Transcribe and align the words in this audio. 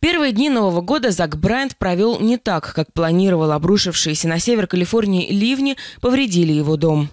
Первые 0.00 0.32
дни 0.32 0.50
Нового 0.50 0.80
года 0.80 1.10
Зак 1.10 1.38
Брайант 1.38 1.76
провел 1.76 2.18
не 2.20 2.38
так, 2.38 2.72
как 2.74 2.92
планировал. 2.92 3.52
Обрушившиеся 3.52 4.28
на 4.28 4.38
север 4.38 4.66
Калифорнии 4.66 5.30
ливни 5.30 5.76
повредили 6.00 6.52
его 6.52 6.76
дом. 6.76 7.10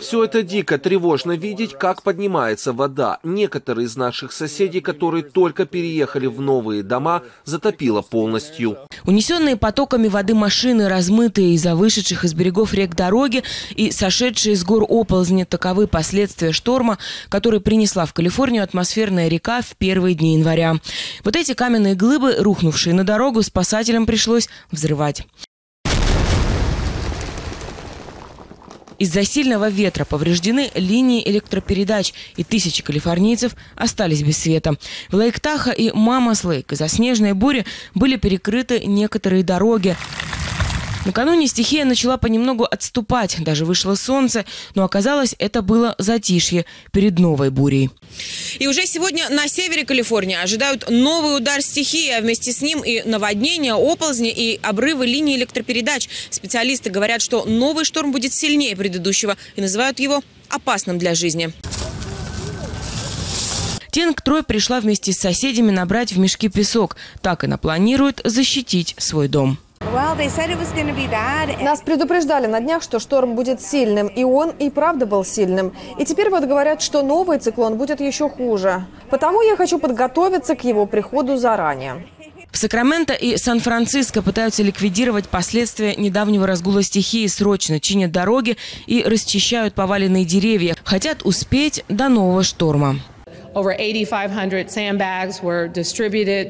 Все 0.00 0.24
это 0.24 0.42
дико 0.42 0.78
тревожно 0.78 1.32
видеть, 1.32 1.72
как 1.72 2.02
поднимается 2.02 2.72
вода. 2.72 3.18
Некоторые 3.22 3.86
из 3.86 3.96
наших 3.96 4.32
соседей, 4.32 4.80
которые 4.80 5.24
только 5.24 5.66
переехали 5.66 6.26
в 6.26 6.40
новые 6.40 6.82
дома, 6.82 7.22
затопило 7.44 8.02
полностью. 8.02 8.78
Унесенные 9.04 9.56
потоками 9.56 10.08
воды 10.08 10.34
машины, 10.34 10.88
размытые 10.88 11.54
из-за 11.54 11.74
вышедших 11.74 12.24
из 12.24 12.34
берегов 12.34 12.72
рек 12.72 12.94
дороги 12.94 13.42
и 13.74 13.90
сошедшие 13.90 14.56
с 14.56 14.64
гор 14.64 14.84
оползни– 14.88 15.44
таковы 15.44 15.86
последствия 15.86 16.52
шторма, 16.52 16.98
который 17.28 17.60
принесла 17.60 18.06
в 18.06 18.14
Калифорнию 18.14 18.62
атмосферная 18.62 19.28
река 19.28 19.60
в 19.62 19.76
первые 19.76 20.14
дни 20.14 20.34
января. 20.34 20.76
Вот 21.24 21.36
эти 21.36 21.54
каменные 21.54 21.94
глыбы, 21.94 22.36
рухнувшие 22.38 22.94
на 22.94 23.04
дорогу, 23.04 23.42
спасателям 23.42 24.06
пришлось 24.06 24.48
взрывать. 24.70 25.26
Из-за 28.98 29.24
сильного 29.24 29.68
ветра 29.68 30.04
повреждены 30.04 30.70
линии 30.74 31.28
электропередач, 31.28 32.14
и 32.36 32.44
тысячи 32.44 32.82
калифорнийцев 32.82 33.54
остались 33.74 34.22
без 34.22 34.38
света. 34.38 34.74
В 35.10 35.16
Лейк-Таха 35.16 35.72
и 35.72 35.90
Мамас-Лейк 35.90 36.72
из-за 36.72 36.88
снежной 36.88 37.32
бури 37.32 37.66
были 37.94 38.16
перекрыты 38.16 38.84
некоторые 38.86 39.42
дороги. 39.42 39.96
Накануне 41.04 41.46
стихия 41.46 41.84
начала 41.84 42.16
понемногу 42.16 42.64
отступать, 42.64 43.36
даже 43.40 43.66
вышло 43.66 43.94
солнце, 43.94 44.46
но 44.74 44.84
оказалось, 44.84 45.34
это 45.38 45.60
было 45.60 45.94
затишье 45.98 46.64
перед 46.92 47.18
новой 47.18 47.50
бурей. 47.50 47.90
И 48.58 48.66
уже 48.66 48.86
сегодня 48.86 49.28
на 49.28 49.46
севере 49.48 49.84
Калифорнии 49.84 50.36
ожидают 50.36 50.88
новый 50.88 51.36
удар 51.36 51.60
стихии, 51.60 52.10
а 52.10 52.22
вместе 52.22 52.52
с 52.52 52.62
ним 52.62 52.80
и 52.82 53.02
наводнения, 53.02 53.74
оползни 53.74 54.30
и 54.30 54.58
обрывы 54.62 55.06
линий 55.06 55.36
электропередач. 55.36 56.08
Специалисты 56.30 56.88
говорят, 56.88 57.20
что 57.20 57.44
новый 57.44 57.84
шторм 57.84 58.10
будет 58.10 58.32
сильнее 58.32 58.74
предыдущего 58.74 59.36
и 59.56 59.60
называют 59.60 60.00
его 60.00 60.22
опасным 60.48 60.98
для 60.98 61.14
жизни. 61.14 61.52
Тенг 63.90 64.22
Трой 64.22 64.42
пришла 64.42 64.80
вместе 64.80 65.12
с 65.12 65.18
соседями 65.18 65.70
набрать 65.70 66.12
в 66.12 66.18
мешки 66.18 66.48
песок. 66.48 66.96
Так 67.22 67.44
она 67.44 67.58
планирует 67.58 68.20
защитить 68.24 68.94
свой 68.98 69.28
дом. 69.28 69.58
Нас 71.62 71.80
предупреждали 71.80 72.46
на 72.46 72.58
днях, 72.58 72.82
что 72.82 72.98
шторм 72.98 73.36
будет 73.36 73.60
сильным, 73.60 74.08
и 74.08 74.24
он 74.24 74.50
и 74.50 74.68
правда 74.68 75.06
был 75.06 75.24
сильным. 75.24 75.72
И 76.00 76.04
теперь 76.04 76.30
вот 76.30 76.42
говорят, 76.44 76.82
что 76.82 77.02
новый 77.02 77.38
циклон 77.38 77.78
будет 77.78 78.00
еще 78.00 78.28
хуже. 78.28 78.86
Потому 79.08 79.40
я 79.42 79.54
хочу 79.56 79.78
подготовиться 79.78 80.56
к 80.56 80.64
его 80.64 80.86
приходу 80.86 81.36
заранее. 81.36 82.04
В 82.50 82.58
Сакраменто 82.58 83.12
и 83.12 83.36
Сан-Франциско 83.36 84.20
пытаются 84.20 84.64
ликвидировать 84.64 85.28
последствия 85.28 85.94
недавнего 85.94 86.44
разгула 86.44 86.82
стихии, 86.82 87.28
срочно 87.28 87.78
чинят 87.78 88.10
дороги 88.10 88.56
и 88.86 89.04
расчищают 89.04 89.74
поваленные 89.74 90.24
деревья. 90.24 90.76
Хотят 90.82 91.24
успеть 91.24 91.84
до 91.88 92.08
нового 92.08 92.42
шторма. 92.42 92.96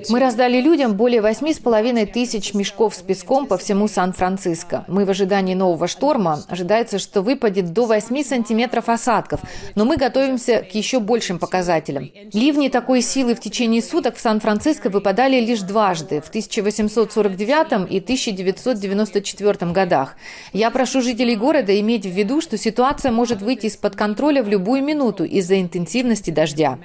Мы 0.08 0.20
раздали 0.20 0.60
людям 0.60 0.94
более 0.94 1.20
восьми 1.20 1.52
с 1.52 1.58
половиной 1.58 2.06
тысяч 2.06 2.55
мешков 2.55 2.94
с 2.94 3.02
песком 3.02 3.46
по 3.46 3.58
всему 3.58 3.88
Сан-Франциско. 3.88 4.84
Мы 4.88 5.05
в 5.05 5.11
ожидании 5.11 5.55
нового 5.55 5.86
шторма. 5.86 6.42
Ожидается, 6.48 6.98
что 6.98 7.20
выпадет 7.20 7.72
до 7.72 7.84
8 7.86 8.24
сантиметров 8.24 8.88
осадков, 8.88 9.41
но 9.74 9.84
мы 9.84 9.96
готовимся 9.96 10.61
к 10.61 10.74
еще 10.74 10.98
большим 10.98 11.38
показателям. 11.38 12.11
Ливни 12.33 12.69
такой 12.69 13.02
силы 13.02 13.34
в 13.34 13.41
течение 13.41 13.83
суток 13.83 14.16
в 14.16 14.20
Сан-Франциско 14.20 14.89
выпадали 14.89 15.41
лишь 15.41 15.61
дважды, 15.61 16.22
в 16.22 16.28
1849 16.28 17.91
и 17.91 17.98
1994 17.98 19.72
годах. 19.72 20.16
Я 20.52 20.70
прошу 20.70 21.02
жителей 21.02 21.36
города 21.36 21.78
иметь 21.80 22.07
в 22.07 22.11
виду, 22.11 22.40
что 22.40 22.57
ситуация 22.57 23.12
может 23.12 23.42
выйти 23.42 23.67
из-под 23.67 23.95
контроля 23.95 24.42
в 24.42 24.48
любую 24.48 24.83
минуту 24.83 25.24
из-за 25.24 25.61
интенсивности 25.61 26.30
дождя. 26.30 26.78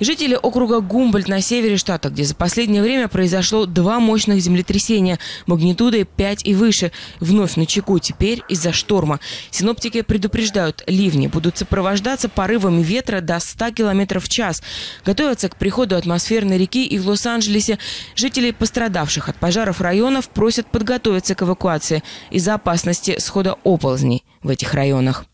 Жители 0.00 0.38
округа 0.40 0.80
Гумбольд 0.80 1.28
на 1.28 1.40
севере 1.40 1.76
штата, 1.76 2.10
где 2.10 2.24
за 2.24 2.34
последнее 2.34 2.82
время 2.82 3.08
произошло 3.08 3.66
два 3.66 4.00
мощных 4.00 4.40
землетрясения 4.40 5.18
магнитудой 5.46 6.04
5 6.04 6.46
и 6.46 6.54
выше, 6.54 6.92
вновь 7.20 7.56
на 7.56 7.66
чеку 7.66 7.98
теперь 7.98 8.42
из-за 8.48 8.72
шторма. 8.72 9.18
Синоптики 9.50 10.02
предупреждают, 10.02 10.84
ливни 10.86 11.26
будут 11.26 11.58
сопровождаться 11.58 12.28
порывами 12.28 12.82
ветра 12.82 13.20
до 13.20 13.38
100 13.40 13.72
км 13.72 14.20
в 14.20 14.28
час. 14.28 14.62
Готовятся 15.04 15.48
к 15.48 15.56
приходу 15.56 15.96
атмосферной 15.96 16.58
реки 16.58 16.86
и 16.86 16.98
в 16.98 17.08
Лос-Анджелесе. 17.08 17.78
Жители 18.14 18.50
пострадавших 18.50 19.28
от 19.28 19.36
пожаров 19.36 19.80
районов 19.80 20.28
просят 20.28 20.66
подготовиться 20.70 21.34
к 21.34 21.42
эвакуации 21.42 22.02
из-за 22.30 22.54
опасности 22.54 23.18
схода 23.18 23.56
оползней 23.64 24.24
в 24.42 24.48
этих 24.48 24.74
районах. 24.74 25.24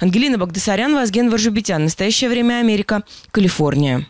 Ангелина 0.00 0.38
Багдасарян, 0.38 0.94
Вазген 0.94 1.30
Варжубитян. 1.30 1.84
Настоящее 1.84 2.30
время 2.30 2.60
Америка. 2.60 3.02
Калифорния. 3.30 4.06